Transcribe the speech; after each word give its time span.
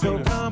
Martinez. 0.00 0.51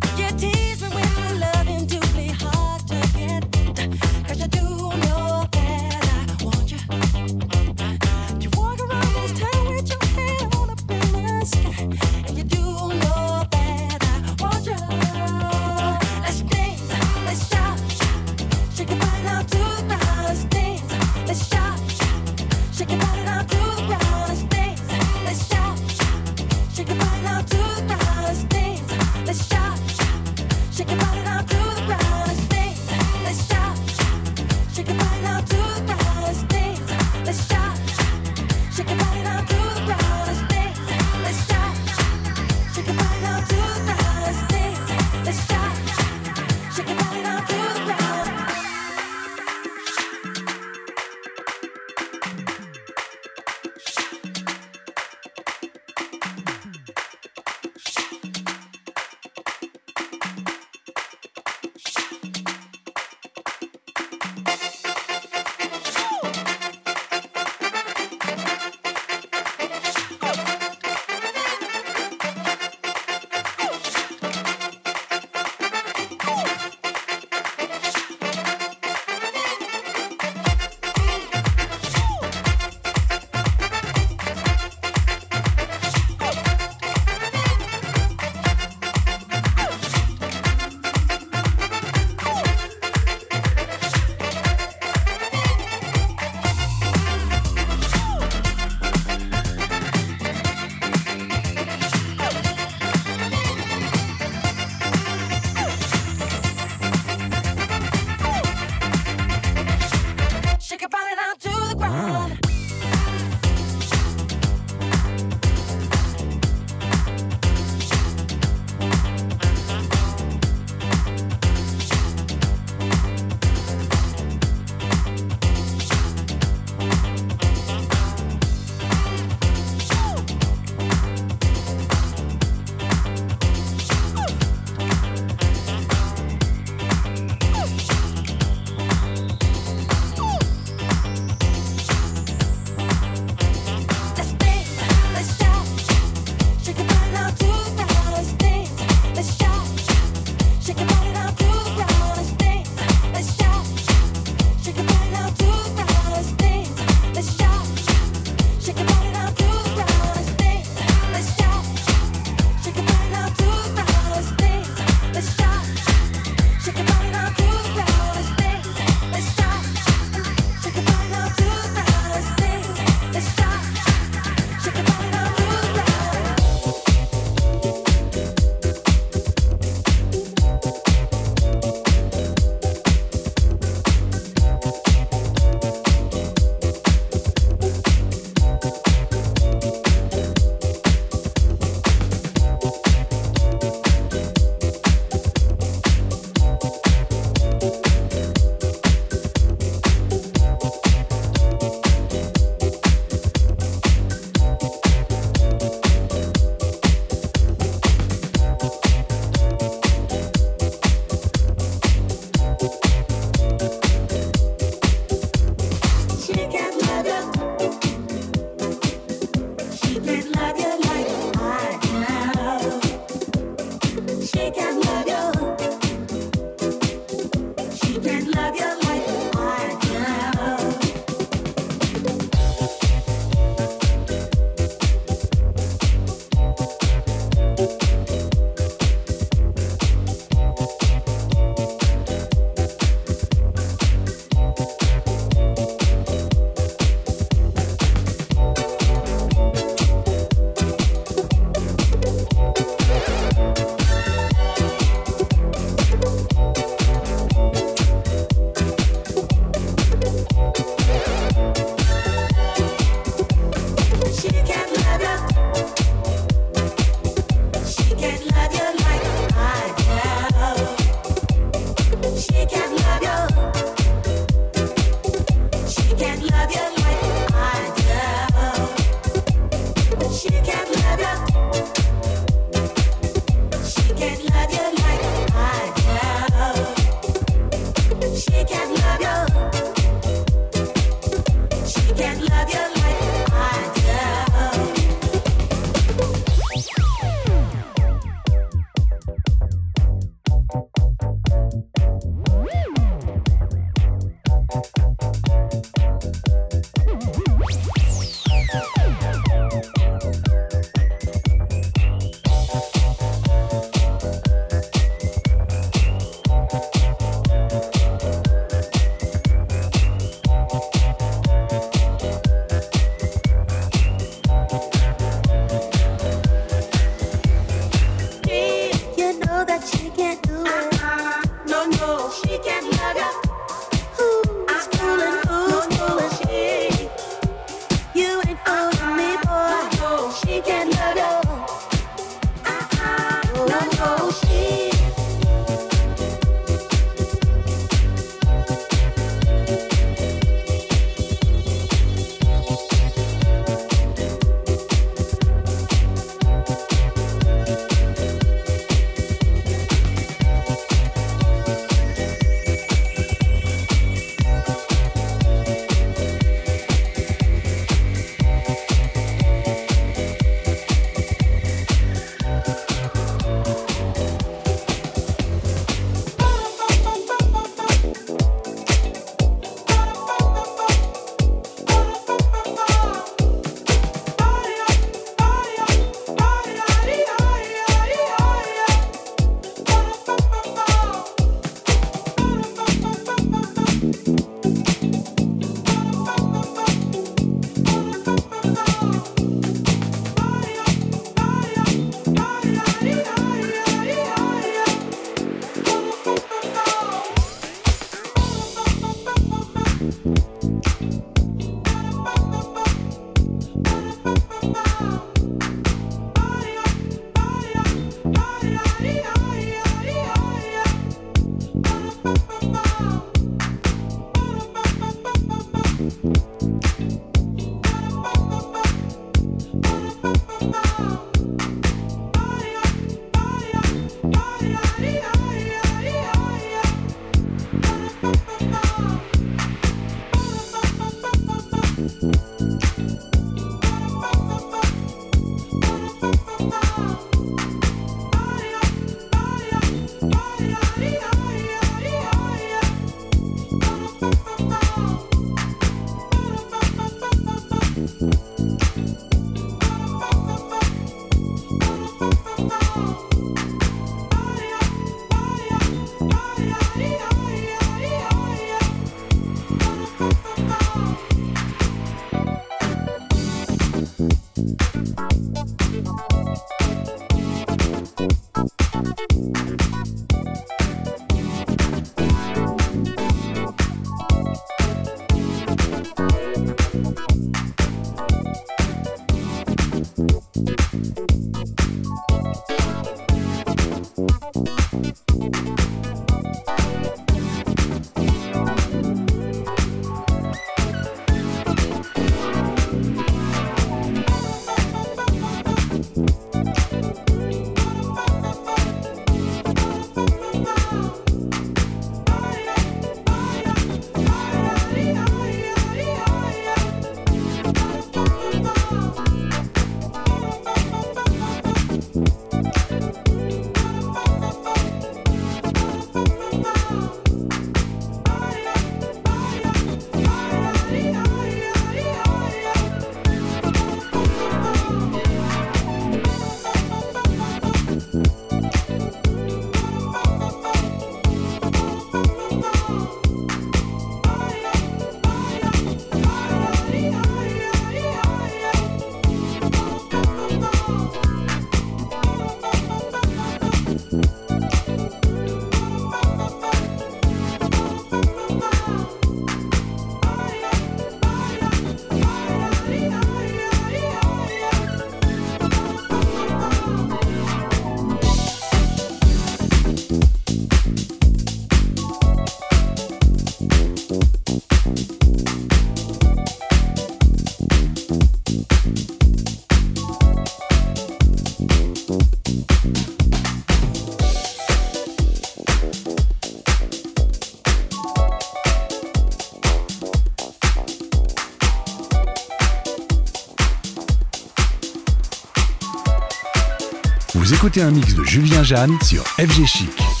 Écoutez 597.51 597.65
un 597.65 597.71
mix 597.71 597.95
de 597.95 598.03
Julien 598.05 598.43
Jeanne 598.43 598.77
sur 598.81 599.03
FG 599.17 599.45
Chic. 599.45 600.00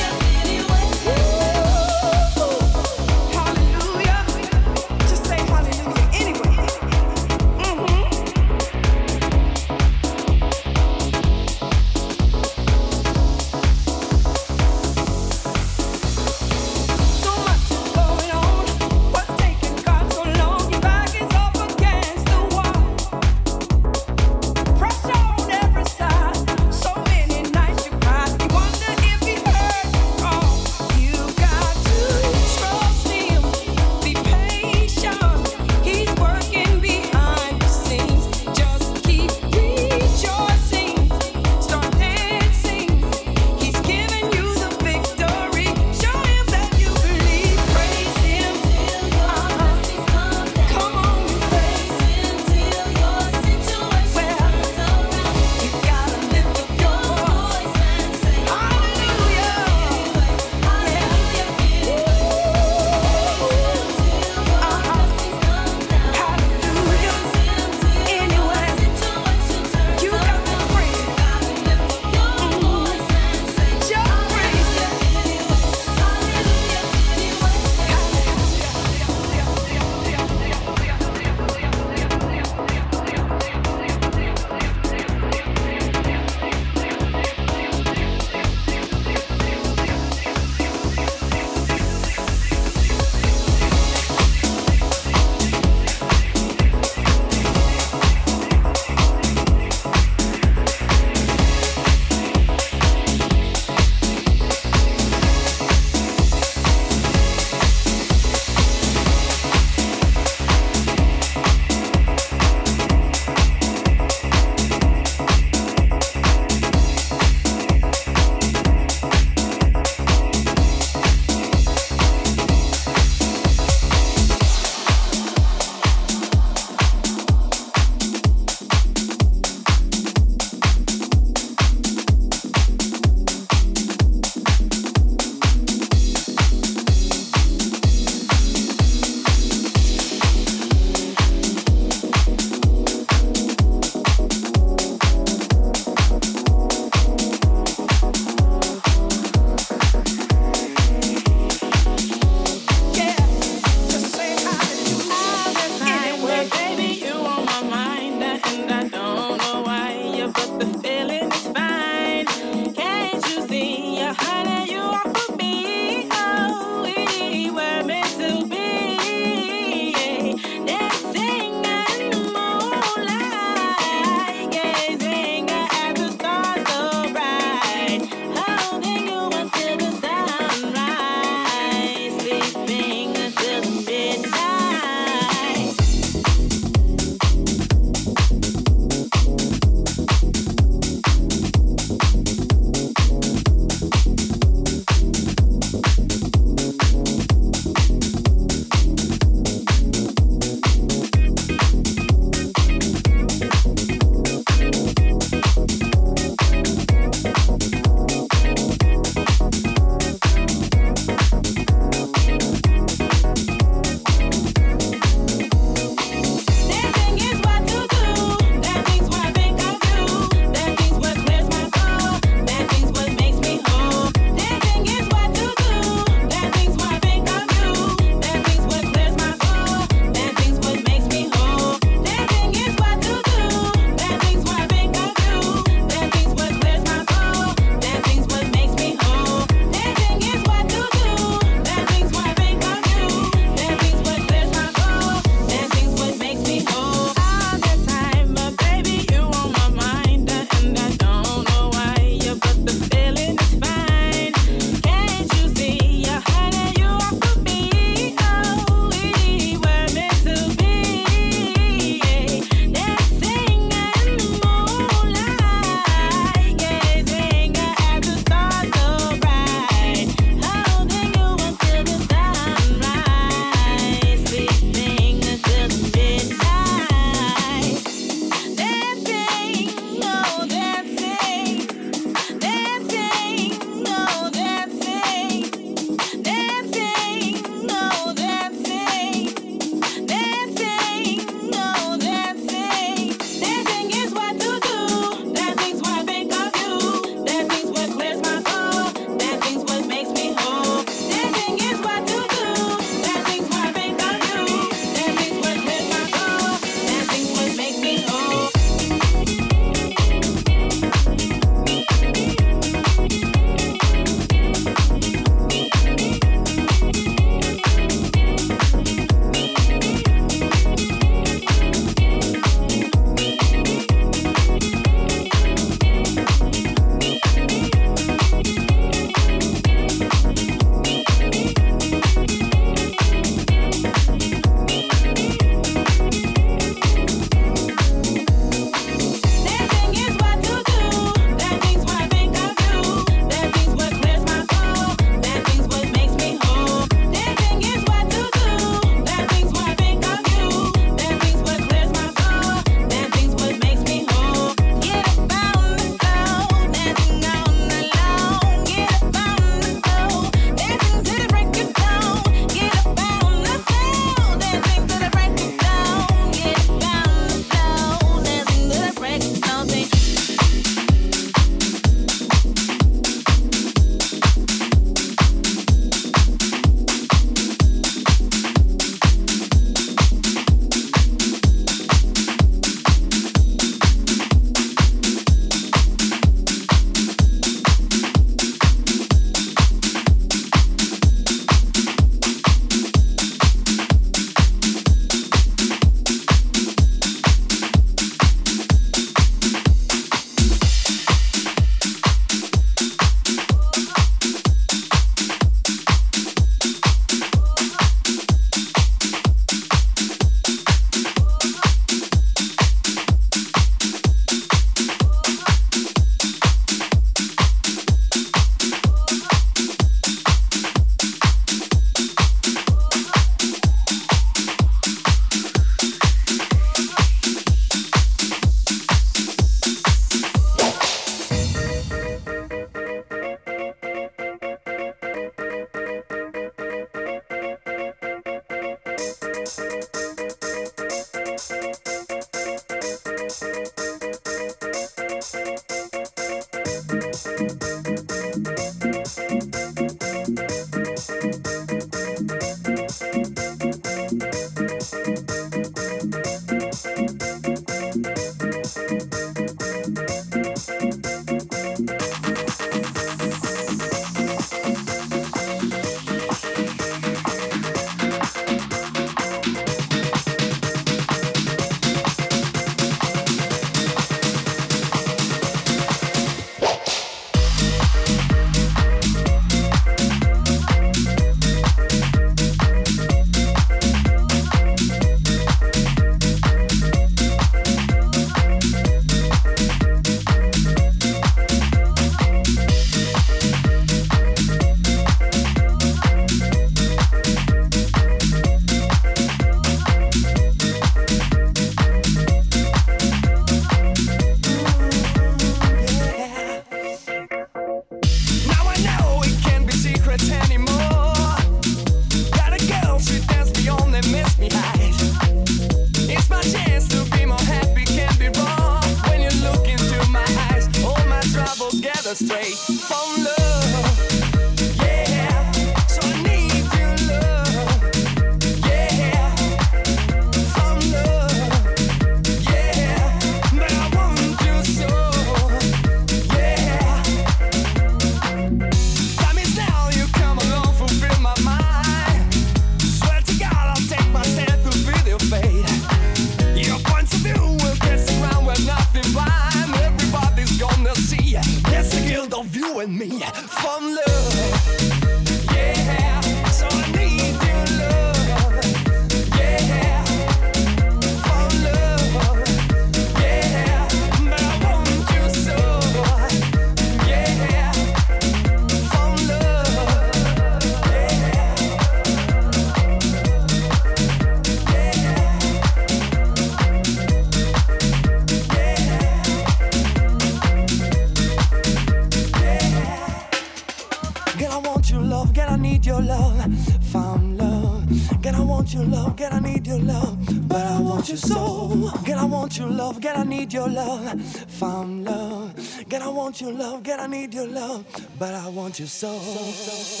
want 596.42 596.58
your 596.58 596.66
love, 596.66 596.82
girl, 596.82 597.00
I 597.00 597.06
need 597.06 597.34
your 597.34 597.46
love, 597.46 597.84
but 598.18 598.34
I 598.34 598.48
want 598.48 598.78
your 598.78 598.88
so. 598.88 599.18
soul. 599.18 600.00